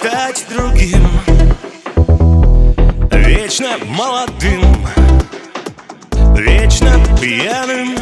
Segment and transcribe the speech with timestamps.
[0.00, 1.06] стать другим.
[3.10, 4.86] Вечно молодым,
[6.34, 7.98] вечно пьяным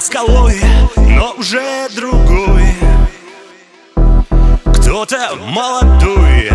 [0.00, 0.60] стать скалой,
[0.96, 2.74] но уже другой.
[4.74, 6.50] Кто-то молодой,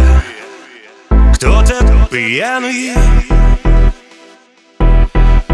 [1.33, 2.93] кто-то пьяный.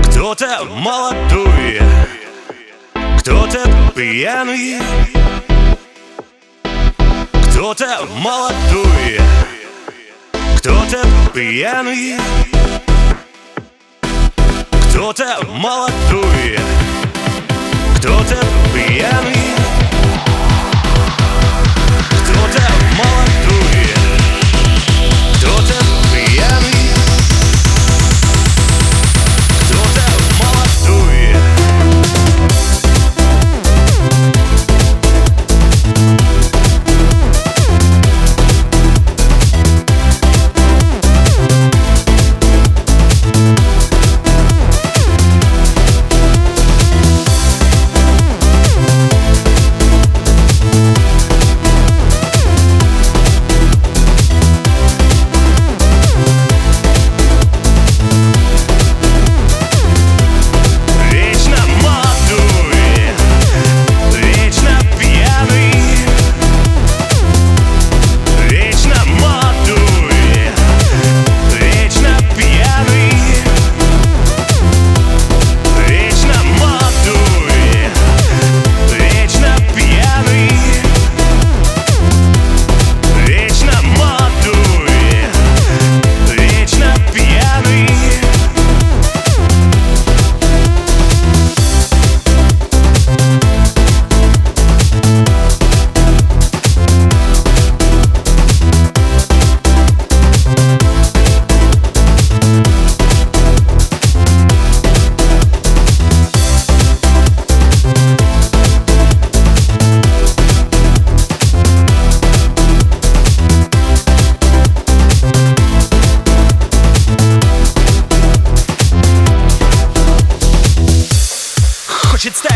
[0.05, 1.81] Кто-то молодой,
[3.19, 3.59] кто-то
[3.95, 4.79] пьяный.
[7.51, 9.19] Кто-то молодой,
[10.57, 11.03] кто-то
[11.33, 12.17] пьяный.
[14.89, 16.59] Кто-то молодой
[18.01, 18.35] кто-то
[18.73, 19.50] пьяный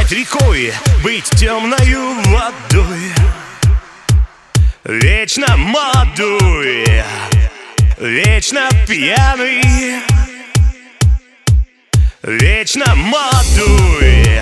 [0.05, 0.73] стать рекой,
[1.03, 3.13] быть темною водой.
[4.83, 6.85] Вечно молодой,
[7.97, 10.01] вечно пьяный.
[12.23, 14.41] Вечно молодой,